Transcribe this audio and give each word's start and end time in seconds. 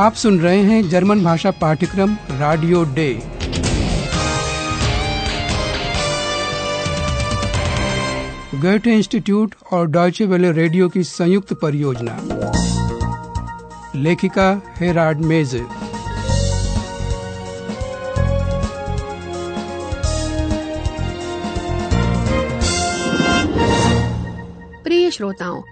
आप 0.00 0.14
सुन 0.14 0.40
रहे 0.40 0.62
हैं 0.62 0.88
जर्मन 0.88 1.24
भाषा 1.24 1.50
पाठ्यक्रम 1.50 2.16
रेडियो 2.30 2.84
डे 2.84 3.22
गोethe 8.60 8.86
इंस्टीट्यूट 8.86 9.54
और 9.72 9.86
डॉयचे 9.86 10.26
वेले 10.26 10.52
रेडियो 10.52 10.88
की 10.88 11.02
संयुक्त 11.04 11.52
परियोजना। 11.52 12.16
लेखिका 13.94 14.62
हेराड 14.76 15.20
मेजे। 15.20 15.64
प्रिय 24.84 25.10
श्रोताओं 25.10 25.62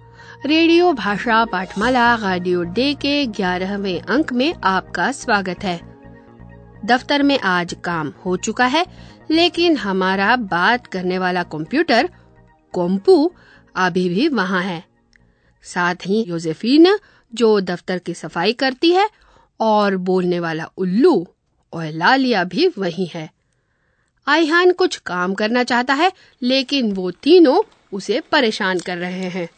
रेडियो 0.47 0.92
भाषा 0.92 1.45
पाठमाला, 1.45 2.15
रेडियो 2.15 2.62
डे 2.62 2.95
के 2.95 3.27
ग्यारहवें 3.27 4.01
अंक 4.01 4.33
में 4.33 4.55
आपका 4.65 5.12
स्वागत 5.12 5.65
है। 5.65 5.80
दफ्तर 6.84 7.23
में 7.23 7.38
आज 7.38 7.77
काम 7.84 8.12
हो 8.24 8.37
चुका 8.37 8.66
है, 8.66 8.87
लेकिन 9.30 9.77
हमारा 9.77 10.37
बात 10.37 10.87
करने 10.87 11.19
वाला 11.19 11.43
कंप्यूटर, 11.43 12.09
कोम्पू, 12.73 13.32
अभी 13.77 14.09
भी 14.09 14.29
वहाँ 14.29 14.62
है। 14.62 14.84
साथ 15.62 15.95
ही 15.95 16.24
योजेफीन 16.29 16.98
जो 17.34 17.60
दफ्तर 17.60 17.98
की 17.98 18.15
सफ़ाई 18.15 18.52
करती 18.52 18.91
है, 18.91 19.10
और 19.60 19.96
बोलने 19.96 20.41
वाला 20.41 20.65
उल्लू 20.77 21.29
और 21.73 21.87
लालिया 21.87 22.45
भी 22.45 22.68
वही 22.79 23.10
है। 23.15 23.30
आईहान 24.29 24.73
कुछ 24.73 24.96
काम 24.96 25.34
करना 25.34 25.65
चाहता 25.65 25.95
है, 25.95 26.12
लेकिन 26.43 26.93
वो 26.93 27.10
तीनों 27.10 27.62
उसे 27.93 28.20
परेशान 28.20 28.79
कर 28.79 28.96
रहे 28.98 29.29
हैं। 29.29 29.48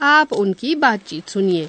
आप 0.00 0.32
उनकी 0.32 0.74
बातचीत 0.84 1.28
सुनिए 1.28 1.68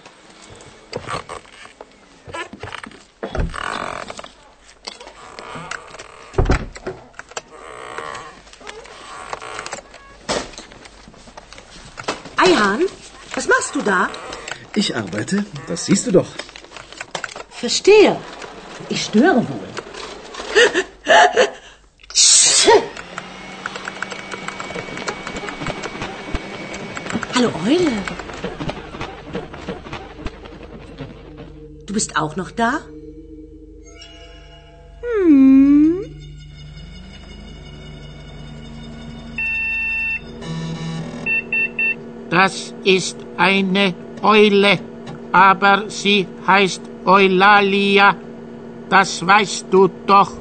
Eihan, 12.44 12.82
was 13.36 13.48
machst 13.48 13.76
du 13.76 13.82
da? 13.82 14.10
Ich 14.76 14.96
arbeite, 14.96 15.46
das 15.68 15.86
siehst 15.86 16.08
du 16.08 16.12
doch. 16.12 16.28
Verstehe. 17.50 18.18
Ich 18.90 19.04
störe 19.06 19.48
wohl. 19.48 19.70
Hallo 27.36 27.52
Eule. 27.66 28.17
Bist 31.99 32.17
auch 32.17 32.37
noch 32.37 32.53
da? 32.53 32.79
Das 42.31 42.73
ist 42.85 43.17
eine 43.37 43.95
Eule, 44.23 44.79
aber 45.33 45.91
sie 45.91 46.29
heißt 46.47 46.83
Eulalia. 47.05 48.15
Das 48.89 49.27
weißt 49.27 49.67
du 49.73 49.89
doch. 50.07 50.33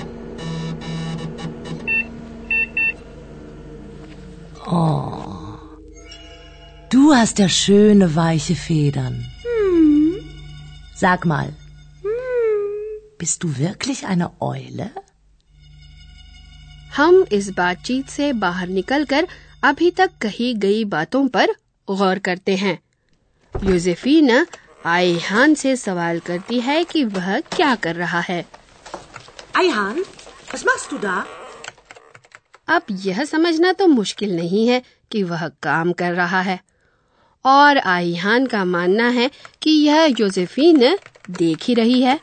Du 6.91 7.13
hast 7.15 7.39
ja 7.39 7.49
schöne 7.49 8.15
weiche 8.15 8.53
Federn. 8.53 9.25
Sag 11.01 11.25
mal, 11.25 11.53
bist 13.19 13.43
du 13.43 13.57
wirklich 13.57 14.05
eine 14.07 14.31
Eule? 14.41 14.89
हम 16.97 17.25
इस 17.31 17.49
बातचीत 17.57 18.09
से 18.09 18.31
बाहर 18.43 18.67
निकलकर 18.67 19.27
अभी 19.63 19.89
तक 19.97 20.11
कही 20.21 20.53
गई 20.63 20.83
बातों 20.93 21.27
पर 21.27 21.51
गौर 21.87 22.19
करते 22.27 22.55
हैं 22.55 22.77
यूजेफीन 23.53 24.45
आईहान 24.85 25.53
से 25.61 25.75
सवाल 25.75 26.19
करती 26.29 26.59
है 26.61 26.83
कि 26.83 27.03
वह 27.17 27.39
क्या 27.55 27.73
कर 27.83 27.95
रहा 27.95 28.19
है 28.29 28.43
Eihan, 29.59 29.99
was 30.53 30.63
machst 30.69 30.91
du 30.93 30.99
da? 31.03 31.17
अब 32.67 32.83
यह 33.05 33.23
समझना 33.25 33.71
तो 33.73 33.87
मुश्किल 33.87 34.35
नहीं 34.35 34.67
है 34.67 34.81
कि 35.11 35.23
वह 35.23 35.47
काम 35.63 35.91
कर 36.01 36.13
रहा 36.13 36.41
है 36.41 36.59
और 37.51 37.77
आईहान 37.95 38.45
का 38.53 38.63
मानना 38.65 39.07
है 39.17 39.29
कि 39.61 39.71
यह 39.71 40.15
योजेफीन 40.19 40.79
देख 41.39 41.63
ही 41.67 41.73
रही 41.81 42.01
है 42.01 42.19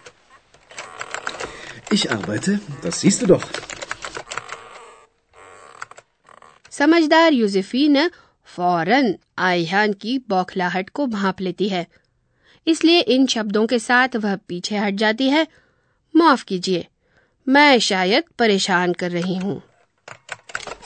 Ich 1.94 2.04
arbeite, 2.12 2.52
das 2.82 2.96
siehst 3.00 3.22
du 3.22 3.26
doch. 3.30 3.44
समझदार 6.72 7.32
यूजेफीन 7.32 8.08
फ़ौरन 8.48 9.14
आईहान 9.48 9.92
की 10.02 10.16
बौखलाहट 10.28 10.88
को 10.98 11.06
भांप 11.06 11.40
लेती 11.40 11.68
है 11.68 11.86
इसलिए 12.66 13.00
इन 13.16 13.26
शब्दों 13.34 13.66
के 13.66 13.78
साथ 13.78 14.16
वह 14.24 14.36
पीछे 14.48 14.76
हट 14.78 14.94
जाती 15.04 15.28
है 15.30 15.46
माफ़ 16.14 16.44
कीजिए 16.48 16.86
मैं 17.46 17.78
शायद 17.90 18.24
परेशान 18.38 18.92
कर 19.02 19.10
रही 19.10 19.36
हूँ 19.38 19.60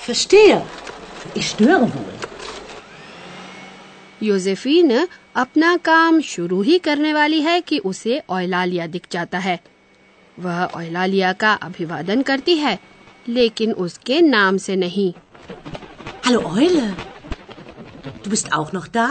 Verstehe. 0.07 0.61
Ich 1.37 1.49
störe 1.49 1.81
wohl. 1.95 2.18
Josephine 4.23 4.93
अपना 5.37 5.77
काम 5.85 6.21
शुरू 6.29 6.61
ही 6.63 6.79
करने 6.87 7.13
वाली 7.13 7.41
है 7.43 7.61
कि 7.61 7.79
उसे 7.91 8.21
ओलालिया 8.31 8.87
दिख 8.87 9.07
जाता 9.13 9.39
है 9.39 9.59
वह 10.37 10.65
ओयलालिया 10.77 11.33
का 11.43 11.53
अभिवादन 11.69 12.23
करती 12.23 12.57
है 12.57 12.79
लेकिन 13.29 13.73
उसके 13.87 14.21
नाम 14.21 14.57
से 14.67 14.77
नहीं 14.77 15.13
Hallo 16.27 16.41
Eule. 16.63 16.89
Du 18.25 18.31
bist 18.31 18.53
auch 18.53 18.73
noch 18.73 18.89
da? 18.97 19.07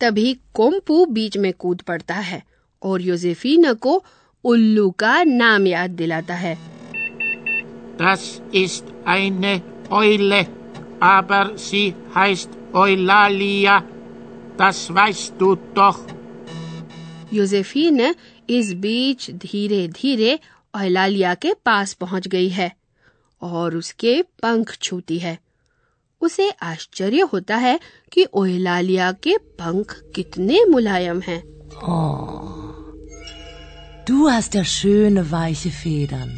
तभी 0.00 0.32
कोम्पू 0.54 1.04
बीच 1.16 1.36
में 1.36 1.52
कूद 1.58 1.80
पड़ता 1.88 2.14
है 2.14 2.42
और 2.82 3.02
योजेफीन 3.02 3.72
को 3.74 4.02
उल्लू 4.44 4.90
का 4.90 5.22
नाम 5.24 5.66
याद 5.66 5.90
दिलाता 6.00 6.34
है 6.34 6.56
Das 7.98 8.22
ist 8.64 8.84
eine 9.06 9.60
Eule, 9.90 10.46
aber 11.00 11.42
sie 11.64 11.94
heißt 12.14 12.50
Eulalia. 12.74 13.82
Das 14.62 14.80
weißt 14.96 15.32
du 15.40 15.56
doch. 15.76 16.00
Josephine 17.32 18.00
इस 18.50 18.72
बीच 18.80 19.30
धीरे 19.44 19.86
धीरे 20.00 20.38
ओहलालिया 20.74 21.34
के 21.44 21.52
पास 21.64 21.92
पहुँच 22.00 22.28
गई 22.28 22.48
है 22.48 22.70
और 23.42 23.76
उसके 23.76 24.20
पंख 24.42 24.76
छूती 24.82 25.18
है 25.18 25.38
उसे 26.22 26.50
आश्चर्य 26.62 27.20
होता 27.32 27.56
है 27.56 27.78
कि 28.12 28.26
ओहलालिया 28.34 29.10
के 29.26 29.36
पंख 29.62 29.94
कितने 30.14 30.64
मुलायम 30.70 31.20
हैं 31.28 31.42
Du 34.06 34.28
hast 34.28 34.54
ja 34.58 34.64
schöne 34.68 35.22
weiche 35.32 35.70
Federn. 35.80 36.30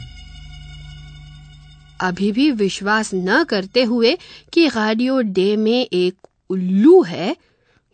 अभी 2.00 2.30
भी 2.32 2.50
विश्वास 2.50 3.10
न 3.14 3.42
करते 3.50 3.82
हुए 3.82 4.16
कि 4.52 4.66
रेडियो 4.76 5.20
डे 5.38 5.54
में 5.56 5.86
एक 5.92 6.26
उल्लू 6.50 7.02
है 7.02 7.36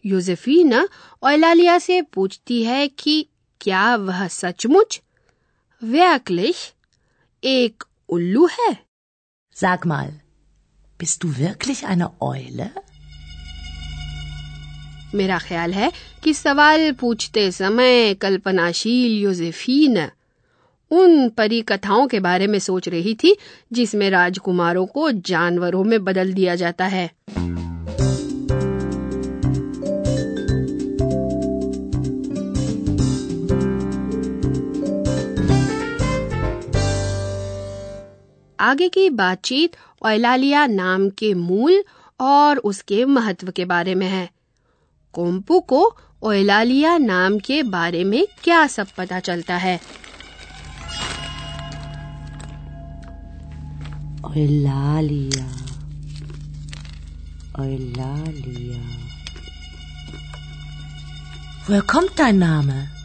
योजेफीना 0.05 0.87
ओयलालिया 1.23 1.79
से 1.79 2.01
पूछती 2.15 2.63
है 2.65 2.87
कि 2.89 3.27
क्या 3.61 3.95
वह 3.97 4.27
सचमुच 4.29 5.01
wirklich 5.83 6.57
एक 7.43 7.85
उल्लू 8.09 8.47
है 8.59 8.77
Sag 9.57 9.85
mal, 9.93 10.11
bist 11.01 11.23
du 11.25 11.31
wirklich 11.39 11.81
eine 11.95 12.09
Eule? 12.29 12.69
मेरा 15.15 15.39
ख्याल 15.39 15.73
है 15.75 15.91
कि 16.25 16.35
सवाल 16.35 16.91
पूछते 17.01 17.51
समय 17.53 18.15
कल्पनाशील 18.21 19.21
योजेफीन 19.23 19.99
उन 20.91 21.29
परी 21.39 21.61
कथाओं 21.63 22.07
के 22.09 22.21
बारे 22.21 22.47
में 22.47 22.59
सोच 22.59 22.89
रही 22.89 23.15
थी 23.25 23.37
जिसमें 23.73 24.09
राजकुमारों 24.11 24.87
को 24.87 25.11
जानवरों 25.33 25.83
में 25.85 26.05
बदल 26.05 26.33
दिया 26.33 26.55
जाता 26.63 26.87
है 26.95 27.11
आगे 38.61 38.89
की 38.89 39.09
बातचीत 39.23 39.77
ओलालिया 40.07 40.67
नाम 40.67 41.09
के 41.19 41.33
मूल 41.35 41.83
और 42.21 42.59
उसके 42.71 43.05
महत्व 43.05 43.51
के 43.57 43.65
बारे 43.65 43.95
में 43.95 44.07
है 44.09 44.29
कोम्पू 45.15 45.61
को 45.73 45.83
ओलालिया 46.23 46.97
नाम 46.99 47.39
के 47.39 47.63
बारे 47.75 48.05
में 48.05 48.25
क्या 48.45 48.67
सब 48.67 48.87
पता 48.97 49.21
चलता 49.21 49.57
है 49.57 49.79
Eulalia. 54.31 55.47
Eulalia. 57.59 58.83
Woher 61.67 61.83
kommt 61.83 62.17
dein 62.17 62.39
Name? 62.39 63.00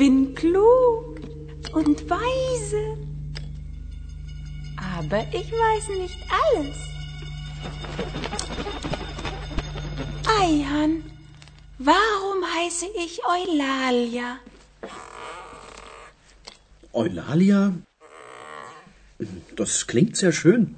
Bin 0.00 0.34
klug 0.34 1.20
und 1.74 2.08
weise. 2.08 2.96
Aber 4.96 5.24
ich 5.32 5.52
weiß 5.52 5.88
nicht 5.98 6.16
alles. 6.46 6.76
Eihan, 10.40 11.04
warum 11.78 12.42
heiße 12.56 12.86
ich 12.96 13.20
Eulalia? 13.26 14.38
Eulalia? 16.92 17.74
Das 19.54 19.86
klingt 19.86 20.16
sehr 20.16 20.32
schön. 20.32 20.76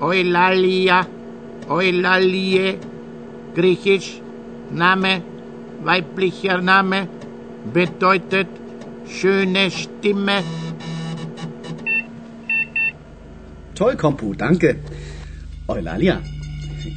Eulalia, 0.00 1.06
Eulalie, 1.68 2.78
griechisch, 3.54 4.20
Name, 4.70 5.22
weiblicher 5.82 6.60
Name, 6.60 7.08
bedeutet 7.72 8.48
schöne 9.06 9.70
Stimme. 9.70 10.42
Toll, 13.74 13.96
Kompu, 13.96 14.34
danke. 14.34 14.76
Eulalia, 15.66 16.20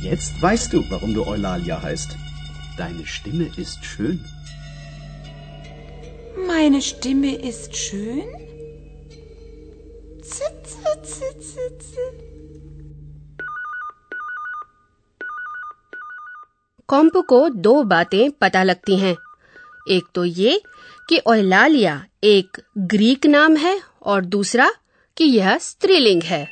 jetzt 0.02 0.42
weißt 0.42 0.74
du, 0.74 0.84
warum 0.90 1.14
du 1.14 1.26
Eulalia 1.26 1.82
heißt. 1.82 2.18
Deine 2.78 3.06
Stimme 3.06 3.50
ist 3.58 3.84
schön. 3.84 4.24
Meine 6.46 6.82
Stimme 6.82 7.36
ist 7.36 7.76
schön? 7.76 8.26
Zit, 10.22 10.68
zit, 11.04 11.44
zit, 11.44 11.82
कॉम्प 16.88 17.18
को 17.18 17.50
दो 17.50 17.84
बातें 17.84 18.32
पता 18.32 18.64
लगती 18.64 18.98
हैं। 18.98 19.16
एक 19.90 20.04
तो 20.16 20.26
ये 20.26 20.62
कि 21.10 21.20
ओलालिया 21.28 22.06
एक 22.24 22.58
ग्रीक 22.78 23.26
नाम 23.26 23.56
है 23.56 23.82
और 24.04 24.26
दूसरा 24.26 24.72
कि 25.18 25.24
यह 25.24 25.58
स्त्रीलिंग 25.58 26.24
है। 26.24 26.48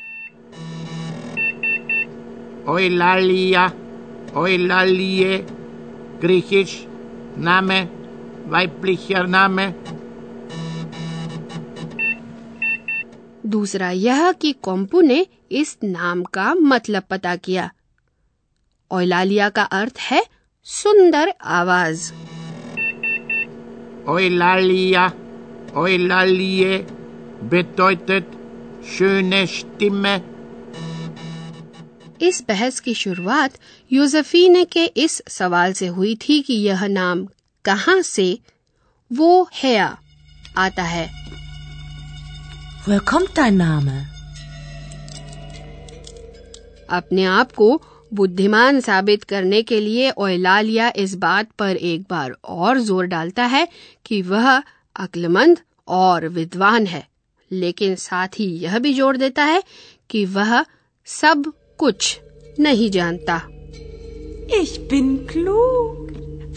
Eulalia, 2.68 3.70
Eulalie, 4.36 5.42
griechisch, 6.24 6.74
Name, 7.38 7.86
weiblicher 8.52 9.28
Name, 9.28 9.72
दूसरा 13.46 13.90
यह 13.90 14.32
कि 14.32 14.52
कॉम्पू 14.52 15.00
ने 15.00 15.26
इस 15.52 15.78
नाम 15.84 16.22
का 16.22 16.54
मतलब 16.54 17.02
पता 17.10 17.36
किया। 17.36 17.70
ओलालिया 18.90 19.48
का 19.48 19.62
अर्थ 19.62 19.98
है 19.98 20.26
सुंदर 20.64 21.32
आवाज़ 21.44 22.12
Eulalie, 25.76 26.84
bedeutet 27.50 28.24
schöne 28.84 29.46
Stimme. 29.46 30.20
इस 32.22 32.44
बहस 32.48 32.80
की 32.80 32.94
शुरुआत 32.94 33.50
यूजफीने 33.92 34.64
के 34.64 34.84
इस 34.84 35.22
सवाल 35.28 35.72
से 35.72 35.86
हुई 35.86 36.14
थी 36.16 36.40
कि 36.42 36.54
यह 36.54 36.86
नाम 36.86 37.26
कहाँ 37.64 38.02
से 38.02 38.38
वो 39.12 39.48
है 39.54 39.78
आता 40.56 40.82
है 40.82 41.08
Woher 42.86 43.00
kommt 43.10 43.34
dein 43.38 43.58
Name? 43.60 43.90
अपने 46.90 47.24
आप 47.24 47.52
को 47.52 47.82
बुद्धिमान 48.14 48.80
साबित 48.80 49.24
करने 49.24 49.62
के 49.62 49.80
लिए 49.80 50.10
ओलालिया 50.18 50.92
इस 50.96 51.14
बात 51.14 51.50
पर 51.58 51.76
एक 51.76 52.02
बार 52.10 52.36
और 52.44 52.78
ज़ोर 52.78 53.06
डालता 53.06 53.44
है 53.46 53.66
कि 54.06 54.20
वह 54.22 54.50
अक्लमंद 54.96 55.58
और 55.88 56.28
विद्वान 56.28 56.86
है 56.86 57.06
लेकिन 57.50 57.94
साथ 57.94 58.38
ही 58.38 58.46
यह 58.58 58.78
भी 58.78 58.94
ज़ोर 58.94 59.16
देता 59.16 59.44
है 59.44 59.62
कि 60.10 60.24
वह 60.24 60.64
सब 61.06 61.52
कुछ 61.78 62.18
नहीं 62.60 62.90
जानता 62.90 63.42
Ich 64.48 64.88
bin 64.88 65.26
klug 65.26 66.12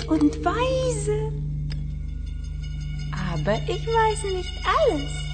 und 0.08 0.36
weise. 0.46 1.32
Aber 3.30 3.56
ich 3.68 3.88
weiß 3.88 4.24
nicht 4.26 4.52
alles. 4.68 5.29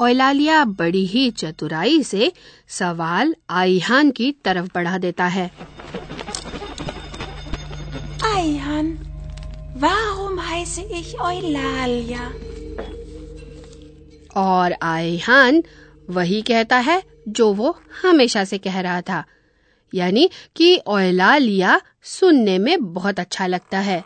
ओलालिया 0.00 0.64
बड़ी 0.80 1.04
ही 1.06 1.30
चतुराई 1.40 2.02
से 2.04 2.32
सवाल 2.78 3.34
आईहान 3.60 4.10
की 4.18 4.30
तरफ़ 4.44 4.68
बढ़ा 4.74 4.98
देता 4.98 5.26
है 5.36 5.50
Eihan, 8.28 8.88
warum 9.84 10.36
heiße 10.48 10.82
ich 10.98 11.08
Eulalia? 11.28 12.26
और 14.42 14.74
आईहान 14.82 15.62
वही 16.16 16.40
कहता 16.50 16.76
है 16.88 17.02
जो 17.38 17.52
वो 17.54 17.74
हमेशा 18.02 18.44
से 18.50 18.58
कह 18.66 18.80
रहा 18.80 19.00
था 19.08 19.24
यानी 19.92 20.28
कि 20.56 20.68
ओलालिया 20.96 21.80
सुनने 22.16 22.58
में 22.66 22.92
बहुत 22.94 23.20
अच्छा 23.20 23.46
लगता 23.46 23.78
है 23.88 24.02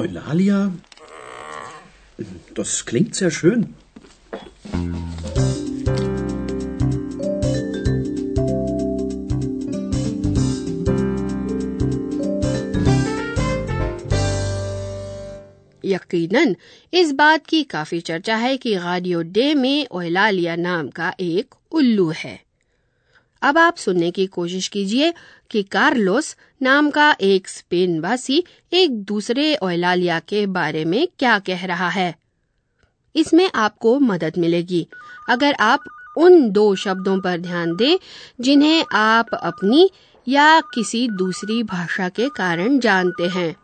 Eulalia? 0.00 0.58
Das 2.58 2.72
klingt 2.90 3.14
sehr 3.22 3.30
schön. 3.30 3.62
यकीनन, 15.84 16.56
इस 16.94 17.12
बात 17.12 17.46
की 17.46 17.62
काफ़ी 17.62 18.00
चर्चा 18.00 18.36
है 18.36 18.56
कि 18.56 18.74
गाडियो 18.74 19.22
डे 19.22 19.54
में 19.54 19.86
ओलालिया 19.90 20.56
नाम 20.56 20.88
का 20.88 21.14
एक 21.20 21.54
उल्लू 21.72 22.12
है। 22.16 22.40
अब 23.42 23.58
आप 23.58 23.76
सुनने 23.76 24.10
की 24.10 24.26
कोशिश 24.26 24.68
कीजिए 24.68 25.14
कि 25.50 25.62
कार्लोस 25.62 26.36
नाम 26.62 26.90
का 26.90 27.16
एक 27.20 27.48
स्पेनवासी 27.48 28.44
एक 28.72 29.02
दूसरे 29.02 29.56
ओलालिया 29.56 30.18
के 30.18 30.46
बारे 30.46 30.84
में 30.84 31.08
क्या 31.18 31.38
कह 31.38 31.66
रहा 31.66 31.88
है। 31.88 32.21
इसमें 33.15 33.49
आपको 33.55 33.97
मदद 33.99 34.33
मिलेगी 34.37 34.87
अगर 35.29 35.55
आप 35.59 35.83
उन 36.17 36.49
दो 36.51 36.65
शब्दों 36.83 37.19
पर 37.21 37.37
ध्यान 37.41 37.75
दें 37.75 37.97
जिन्हें 38.47 38.85
आप 38.99 39.33
अपनी 39.41 39.89
या 40.27 40.49
किसी 40.73 41.07
दूसरी 41.23 41.61
भाषा 41.73 42.09
के 42.19 42.29
कारण 42.41 42.79
जानते 42.87 43.27
हैं 43.37 43.55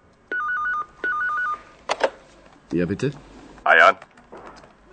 Ja, 2.78 2.86
bitte? 2.92 3.12
Ayan? 3.72 3.96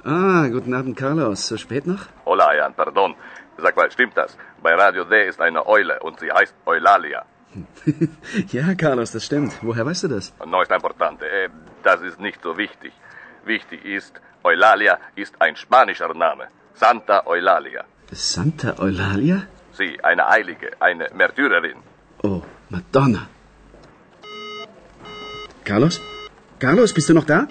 Ah, 0.05 0.49
guten 0.55 0.75
Abend, 0.75 0.97
Carlos. 0.97 1.47
So 1.49 1.57
spät 1.57 1.87
noch? 1.87 2.03
Hola, 2.27 2.47
Ayan, 2.55 2.75
pardon. 2.81 3.15
Sag 3.63 3.77
mal, 3.77 3.91
stimmt 3.91 4.17
das? 4.17 4.37
Bei 4.63 4.75
Radio 4.75 5.05
D 5.05 5.27
ist 5.29 5.41
eine 5.41 5.67
Eule 5.67 5.99
und 6.01 6.21
sie 6.21 6.31
heißt 6.31 6.55
Eulalia. 6.67 7.25
ja, 8.53 8.75
Carlos, 8.75 9.13
das 9.13 9.25
stimmt. 9.25 9.53
Woher 9.63 9.87
weißt 9.87 10.05
du 10.05 10.09
das? 10.09 10.33
No 10.47 10.63
está 10.63 10.77
importante. 10.77 11.25
Eh, 11.27 11.49
das 11.83 12.03
ist 12.03 12.21
nicht 12.21 12.41
so 12.43 12.57
wichtig. 12.59 12.93
Wichtig 13.45 13.85
ist, 13.85 14.21
Eulalia 14.45 14.99
ist 15.17 15.35
ein 15.41 15.57
spanischer 15.57 16.15
Name. 16.15 16.49
Santa 16.75 17.27
Eulalia. 17.27 17.85
Santa 18.13 18.79
Eulalia? 18.79 19.47
Sie, 19.79 19.99
eine 20.03 20.29
Heilige, 20.29 20.71
eine 20.81 21.09
Märtyrerin. 21.15 21.79
Oh, 22.23 22.43
Madonna. 22.69 23.29
Carlos? 25.65 26.01
Carlos, 26.59 26.95
bist 26.95 27.09
du 27.09 27.15
noch 27.15 27.25
da? 27.25 27.47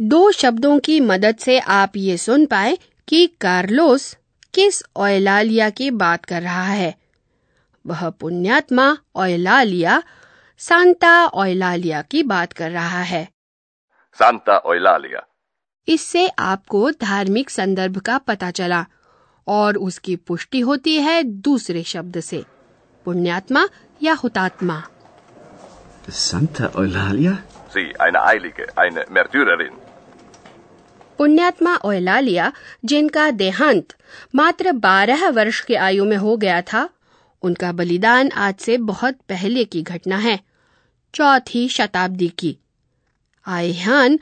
दो 0.00 0.30
शब्दों 0.32 0.78
की 0.78 1.00
मदद 1.00 1.36
से 1.36 1.58
आप 1.58 1.96
ये 1.96 2.16
सुन 2.18 2.46
पाए 2.46 2.78
कि 3.08 3.26
Carlos 3.40 4.16
किस 4.53 4.83
ओयलालिया 4.95 5.69
की 5.69 5.89
बात 5.89 6.25
कर 6.25 6.41
रहा 6.41 6.63
है 6.63 6.91
वह 7.85 8.09
पुण्यात्मा 8.09 8.95
ओयलालिया 9.15 9.99
सांता 10.57 11.25
ओयलालिया 11.33 12.01
की 12.01 12.23
बात 12.23 12.53
कर 12.53 12.71
रहा 12.71 13.01
है 13.01 13.25
सांता 14.13 14.61
Eulalia. 14.65 15.21
इससे 15.87 16.27
आपको 16.27 16.89
धार्मिक 16.91 17.49
संदर्भ 17.49 17.97
का 17.97 18.17
पता 18.17 18.51
चला 18.51 18.83
और 19.47 19.77
उसकी 19.77 20.15
पुष्टि 20.15 20.59
होती 20.59 20.97
है 20.97 21.23
दूसरे 21.23 21.83
शब्द 21.83 22.19
से 22.19 22.43
पुण्यात्मा 23.05 23.65
या 24.01 24.13
हुतात्मा 24.13 24.81
Santa 26.09 26.69
Eulalia? 26.75 27.33
Sie, 27.73 27.93
eine 27.99 28.19
Heilige, 28.25 28.65
eine 28.75 29.05
Märtyrerin. 29.09 29.73
पुण्यात्मा 31.21 31.75
ओयलालिया 31.85 32.49
जिनका 32.89 33.29
देहांत 33.39 33.93
मात्र 34.35 34.71
बारह 34.83 35.27
वर्ष 35.29 35.59
की 35.61 35.75
आयु 35.87 36.05
में 36.05 36.15
हो 36.17 36.35
गया 36.37 36.61
था 36.67 36.85
उनका 37.43 37.71
बलिदान 37.71 38.29
आज 38.45 38.53
से 38.59 38.77
बहुत 38.87 39.17
पहले 39.29 39.63
की 39.65 39.81
घटना 39.83 40.17
है 40.23 40.39
चौथी 41.13 41.67
शताब्दी 41.69 42.27
की 42.39 42.55
आयहान 43.45 44.17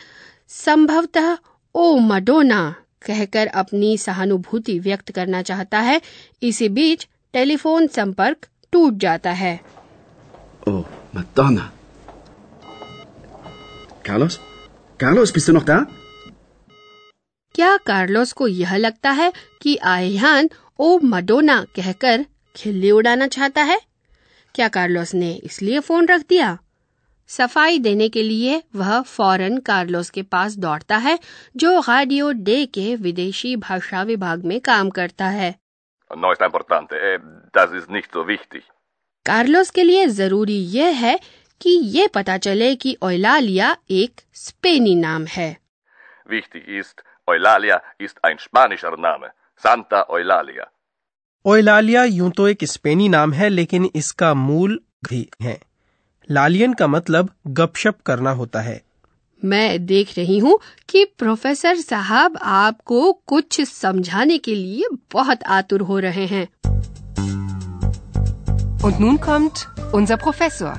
संभवतः 0.55 1.35
ओ 1.75 1.95
मडोना 2.07 2.59
कहकर 3.05 3.47
अपनी 3.61 3.97
सहानुभूति 3.97 4.77
व्यक्त 4.79 5.11
करना 5.11 5.41
चाहता 5.41 5.79
है 5.79 6.01
इसी 6.43 6.69
बीच 6.79 7.07
टेलीफोन 7.33 7.87
संपर्क 7.97 8.47
टूट 8.73 8.97
जाता 9.05 9.31
है 9.43 9.59
Oh, 10.67 10.83
Madonna. 11.13 11.71
Carlos? 14.03 14.39
Carlos, 14.99 15.31
bist 15.31 15.47
du? 15.47 15.98
क्या 17.59 17.77
कार्लोस 17.77 18.31
को 18.31 18.47
यह 18.47 18.75
लगता 18.75 19.11
है 19.11 19.33
कि 19.61 19.77
आयहान 19.77 20.49
ओ 20.79 20.99
मडोना 21.03 21.63
कहकर 21.63 22.25
खिल्ली 22.55 22.91
उड़ाना 22.91 23.27
चाहता 23.27 23.63
है? 23.63 23.81
क्या 24.55 24.67
कार्लोस 24.67 25.13
ने 25.13 25.33
इसलिए 25.33 25.79
फ़ोन 25.79 26.07
रख 26.07 26.21
दिया? 26.29 26.57
सफ़ाई 27.27 27.79
देने 27.79 28.09
के 28.09 28.23
लिए 28.23 28.63
वह 28.75 29.01
फ़ौरन 29.01 29.57
कार्लोस 29.57 30.09
के 30.09 30.21
पास 30.21 30.55
दौड़ता 30.55 30.97
है 30.97 31.19
जो 31.57 31.79
रेडियो 31.79 32.31
डे 32.31 32.65
के 32.65 32.95
विदेशी 32.95 33.55
भाषा 33.55 34.03
विभाग 34.03 34.45
में 34.45 34.61
काम 34.61 34.89
करता 34.89 35.27
है। 35.27 35.55
Wichtig. 38.15 38.63
कार्लोस 39.25 39.69
के 39.69 39.83
लिए 39.83 40.07
ज़रूरी 40.07 40.59
यह 40.59 40.87
है 40.87 41.19
कि 41.61 41.69
ये 41.69 42.07
पता 42.07 42.37
चले 42.37 42.75
कि 42.75 42.97
ओलालिया 43.03 43.77
एक 43.91 44.21
स्पेनी 44.33 44.95
नाम 44.95 45.25
है। 45.25 45.57
Wichtig 46.33 46.83
ist, 46.83 47.08
Eulalia 47.31 47.79
ist 47.99 48.17
ein 48.23 48.37
spanischer 48.39 48.97
Name. 49.07 49.31
Santa 49.63 50.05
Eulalia. 50.17 50.67
ओइलालिया 51.45 52.03
यूँ 52.03 52.29
तो 52.37 52.47
एक 52.47 52.63
स्पेनी 52.65 53.07
नाम 53.09 53.33
है 53.33 53.47
लेकिन 53.49 53.89
इसका 53.95 54.33
मूल 54.33 54.79
भी 55.09 55.19
है 55.41 55.57
लालियन 56.29 56.73
का 56.73 56.87
मतलब 56.87 57.29
गपशप 57.59 58.01
करना 58.05 58.31
होता 58.39 58.61
है 58.61 58.81
मैं 59.41 59.85
देख 59.85 60.17
रही 60.17 60.37
हूँ 60.39 60.57
कि 60.89 61.03
प्रोफेसर 61.19 61.75
साहब 61.75 62.37
आपको 62.55 63.11
कुछ 63.27 63.61
समझाने 63.69 64.37
के 64.47 64.55
लिए 64.55 64.89
बहुत 65.13 65.43
आतुर 65.59 65.81
हो 65.91 65.99
रहे 66.07 66.25
हैं 66.33 66.47
Und 68.87 68.99
nun 68.99 69.17
kommt 69.23 69.61
unser 69.93 70.17
Professor. 70.17 70.73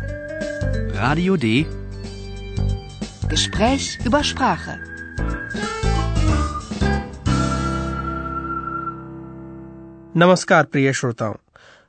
Radio 1.01 1.35
D. 1.37 1.49
Gespräch 3.33 3.89
über 4.05 4.23
Sprache. 4.25 4.77
नमस्कार 10.23 10.65
प्रिय 10.65 10.93
श्रोताओं। 10.93 11.35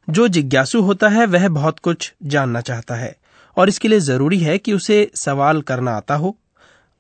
जो 0.10 0.28
जिज्ञासु 0.28 0.82
होता 0.82 1.10
है 1.10 1.26
वह 1.26 1.50
बहुत 1.50 1.80
कुछ 1.80 2.14
जानना 2.24 2.62
चाहता 2.62 2.96
है 2.96 3.16
और 3.58 3.70
इसके 3.70 3.88
लिए 3.88 4.00
ज़रूरी 4.00 4.40
है 4.40 4.58
कि 4.58 4.74
उसे 4.74 5.12
सवाल 5.16 5.62
करना 5.62 5.92
आता 5.92 6.16
हो। 6.16 6.38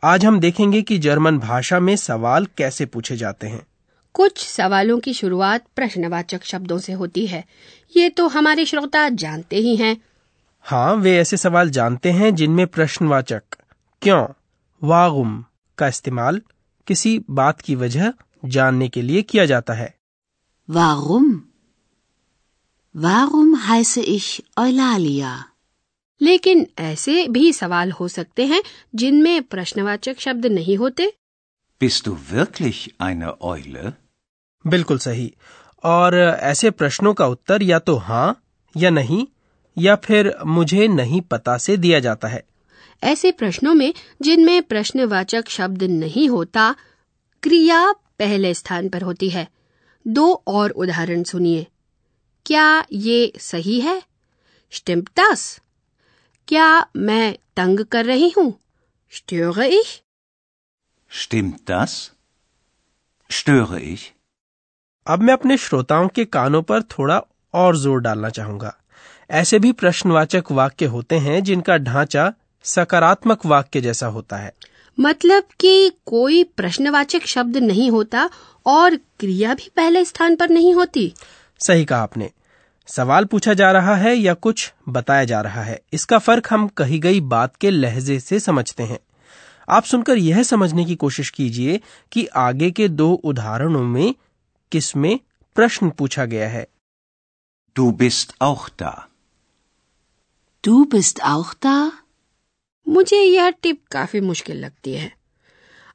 आज 0.03 0.25
हम 0.25 0.39
देखेंगे 0.39 0.81
कि 0.81 0.97
जर्मन 0.97 1.39
भाषा 1.39 1.79
में 1.79 1.95
सवाल 1.95 2.45
कैसे 2.45 2.85
पूछे 2.85 3.17
जाते 3.17 3.47
हैं। 3.47 3.65
कुछ 4.13 4.47
सवालों 4.47 4.99
की 4.99 5.13
शुरुआत 5.13 5.65
प्रश्नवाचक 5.75 6.43
शब्दों 6.43 6.77
से 6.77 6.93
होती 6.93 7.27
है। 7.27 7.45
ये 7.97 8.09
तो 8.09 8.27
हमारे 8.27 8.65
श्रोता 8.65 9.09
जानते 9.09 9.55
ही 9.55 9.75
हैं। 9.75 9.97
हाँ 10.61 10.95
वे 10.95 11.17
ऐसे 11.17 11.37
सवाल 11.37 11.69
जानते 11.69 12.11
हैं 12.11 12.35
जिनमें 12.35 12.67
प्रश्नवाचक 12.67 13.43
क्यों 14.01 14.27
वागुम 14.83 15.45
का 15.77 15.87
इस्तेमाल 15.87 16.41
किसी 16.87 17.21
बात 17.29 17.61
की 17.61 17.75
वजह 17.75 18.13
जानने 18.45 18.89
के 18.89 19.01
लिए 19.01 19.21
किया 19.21 19.45
जाता 19.45 19.73
है। 19.73 20.00
Warum? 20.71 21.25
Warum 22.95 23.49
heiße 23.67 24.01
ich 24.07 24.43
Eulalia? 24.57 25.31
लेकिन 26.21 26.65
ऐसे 26.79 27.27
भी 27.27 27.51
सवाल 27.53 27.91
हो 27.91 28.07
सकते 28.07 28.45
हैं 28.45 28.61
जिनमें 28.95 29.41
प्रश्नवाचक 29.43 30.19
शब्द 30.19 30.45
नहीं 30.45 30.77
होते 30.77 31.07
Bist 31.81 32.07
du 32.07 32.15
wirklich 32.31 32.79
eine 33.07 33.31
Eule? 33.51 33.91
बिल्कुल 34.65 34.97
सही 34.97 35.31
और 35.83 36.15
ऐसे 36.51 36.69
प्रश्नों 36.71 37.13
का 37.13 37.27
उत्तर 37.27 37.63
या 37.63 37.79
तो 37.79 37.95
हाँ 38.07 38.41
या 38.75 38.89
नहीं 38.89 39.25
या 39.77 39.95
फिर 40.05 40.33
मुझे 40.47 40.87
नहीं 40.87 41.21
पता 41.31 41.57
से 41.57 41.77
दिया 41.77 41.99
जाता 41.99 42.27
है 42.27 42.43
ऐसे 43.03 43.31
प्रश्नों 43.31 43.73
में 43.73 43.93
जिनमें 44.21 44.61
प्रश्नवाचक 44.63 45.49
शब्द 45.49 45.83
नहीं 45.83 46.27
होता 46.29 46.75
क्रिया 47.43 47.91
पहले 48.19 48.53
स्थान 48.53 48.89
पर 48.89 49.01
होती 49.01 49.29
है 49.29 49.47
दो 50.05 50.31
और 50.47 50.71
उदाहरण 50.71 51.23
सुनिए 51.23 51.65
क्या 52.45 52.85
ये 52.93 53.31
सही 53.39 53.79
है 53.81 54.01
Stimmt 54.73 55.09
das? 55.19 55.41
क्या 56.47 56.67
मैं 56.97 57.33
तंग 57.57 57.79
कर 57.91 58.05
रही 58.05 58.29
हूँ 58.37 58.53
Störe 59.13 59.65
ich? 59.79 59.91
Stimmt 61.11 61.59
das? 61.69 61.95
Störe 63.29 63.79
ich? 63.93 64.03
अब 65.07 65.21
मैं 65.21 65.33
अपने 65.33 65.57
श्रोताओं 65.57 66.07
के 66.07 66.25
कानों 66.25 66.61
पर 66.61 66.81
थोड़ा 66.91 67.21
और 67.53 67.77
ज़ोर 67.77 67.99
डालना 68.01 68.29
चाहूँगा 68.29 68.73
ऐसे 69.29 69.59
भी 69.59 69.71
प्रश्नवाचक 69.71 70.51
वाक्य 70.51 70.85
होते 70.85 71.17
हैं 71.19 71.43
जिनका 71.43 71.77
ढांचा 71.77 72.31
सकारात्मक 72.65 73.45
वाक्य 73.45 73.81
जैसा 73.81 74.07
होता 74.07 74.37
है 74.37 74.53
मतलब 74.97 75.43
कि 75.59 75.91
कोई 76.05 76.43
प्रश्नवाचक 76.57 77.25
शब्द 77.25 77.57
नहीं 77.57 77.89
होता 77.91 78.29
और 78.65 78.95
क्रिया 79.19 79.53
भी 79.53 79.69
पहले 79.75 80.03
स्थान 80.05 80.35
पर 80.35 80.49
नहीं 80.49 80.73
होती 80.73 81.13
सही 81.59 81.85
कहा 81.85 82.01
आपने 82.01 82.31
सवाल 82.87 83.25
पूछा 83.25 83.53
जा 83.53 83.71
रहा 83.71 83.95
है 83.95 84.15
या 84.15 84.33
कुछ 84.33 84.71
बताया 84.89 85.23
जा 85.25 85.41
रहा 85.41 85.63
है 85.63 85.79
इसका 85.93 86.17
फ़र्क 86.19 86.47
हम 86.51 86.67
कही 86.77 86.99
गई 86.99 87.19
बात 87.29 87.55
के 87.55 87.69
लहजे 87.69 88.19
से 88.19 88.39
समझते 88.39 88.83
हैं 88.83 88.99
आप 89.69 89.83
सुनकर 89.83 90.17
यह 90.17 90.43
समझने 90.43 90.85
की 90.85 90.95
कोशिश 90.95 91.29
कीजिए 91.29 91.79
कि 92.11 92.25
आगे 92.39 92.71
के 92.71 92.87
दो 92.87 93.11
उदाहरणों 93.23 93.83
में 93.83 94.13
किसमें 94.71 95.19
प्रश्न 95.55 95.89
पूछा 95.89 96.25
गया 96.25 96.49
है 96.49 96.65
Du 97.75 97.93
bist 97.93 98.33
auch 98.39 98.67
da. 98.77 99.07
Du 100.63 100.85
bist 100.85 101.23
auch 101.23 101.53
da? 101.55 101.91
मुझे 102.87 103.21
यह 103.21 103.49
टिप 103.49 103.81
काफ़ी 103.91 104.21
मुश्किल 104.21 104.57
लगती 104.57 104.93
है। 104.93 105.13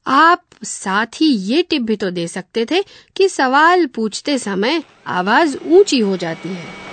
आप 0.07 0.43
साथ 0.64 1.07
ही 1.07 1.26
ये 1.26 1.62
टिप 1.62 1.83
भी 1.83 1.97
तो 1.97 2.11
दे 2.11 2.28
सकते 2.28 2.66
थे 2.71 2.83
कि 3.16 3.28
सवाल 3.28 3.87
पूछते 3.87 4.38
समय 4.38 4.83
आवाज़ 5.07 5.57
ऊँची 5.59 5.99
हो 5.99 6.16
जाती 6.16 6.49
है। 6.49 6.87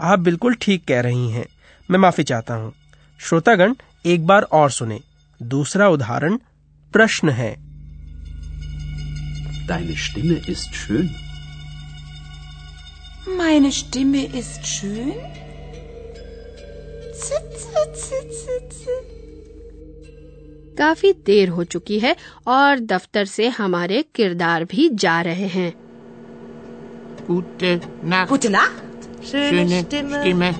आप 0.00 0.18
बिल्कुल 0.18 0.54
ठीक 0.54 0.84
कह 0.88 1.00
रही 1.00 1.30
हैं। 1.30 1.46
मैं 1.90 1.98
माफ़ी 1.98 2.24
चाहता 2.24 2.54
हूँ। 2.54 2.74
श्रोतागण 3.20 3.74
एक 4.06 4.26
बार 4.26 4.42
और 4.42 4.70
सुने। 4.70 5.00
दूसरा 5.42 5.88
उदाहरण 5.88 6.36
प्रश्न 6.92 7.28
है। 7.28 7.63
Deine 9.66 9.96
Stimme 9.96 10.40
ist 10.46 10.74
schön. 10.74 11.14
Meine 13.38 13.72
Stimme 13.72 14.24
ist 14.26 14.66
schön. 14.66 15.14
Zit, 17.14 17.48
zit, 17.62 17.96
zit, 17.96 18.32
zit, 18.32 18.72
zit. 18.72 19.10
काफ़ी 20.78 21.12
देर 21.26 21.48
हो 21.48 21.64
चुकी 21.64 21.98
है 21.98 22.14
और 22.46 22.78
दफ्तर 22.92 23.24
से 23.24 23.48
हमारे 23.48 24.04
किरदार 24.14 24.64
भी 24.64 24.88
जा 25.04 25.20
रहे 25.22 25.46
हैं 25.56 25.72
Gute 27.28 27.80
Nacht. 28.02 28.28
Gute 28.30 28.50
Nacht. 28.50 29.06
Schöne 29.22 29.82
Stimme. 29.82 30.54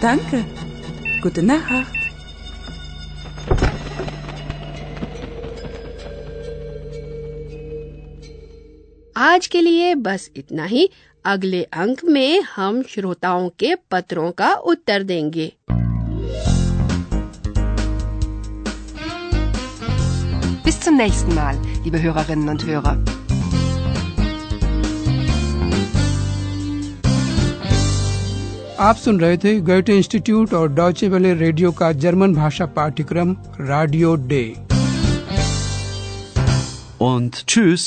Danke. 0.00 0.44
Gute 1.22 1.42
Nacht. 1.42 2.03
आज 9.16 9.46
के 9.46 9.60
लिए 9.60 9.94
बस 9.94 10.30
इतना 10.36 10.64
ही 10.66 10.88
अगले 11.32 11.62
अंक 11.82 12.04
में 12.04 12.40
हम 12.54 12.82
श्रोताओं 12.88 13.48
के 13.58 13.74
पत्रों 13.90 14.30
का 14.42 14.52
उत्तर 14.72 15.02
देंगे 15.12 15.52
Bis 20.66 20.76
zum 20.80 20.96
nächsten 20.96 21.34
Mal, 21.34 21.56
liebe 21.84 22.00
Hörerinnen 22.02 22.48
und 22.48 22.64
Hörer. 22.66 22.94
आप 28.80 28.96
सुन 28.96 29.20
रहे 29.20 29.36
थे 29.44 29.58
गोयटे 29.66 29.96
इंस्टीट्यूट 29.96 30.54
और 30.54 30.72
डॉचे 30.74 31.08
वेले 31.08 31.34
रेडियो 31.34 31.72
का 31.80 31.90
जर्मन 32.04 32.34
भाषा 32.34 32.66
पाठ्यक्रम 32.78 33.36
रेडियो 33.60 34.14
डे 34.32 34.44
Und 37.00 37.38
tschüss. 37.46 37.82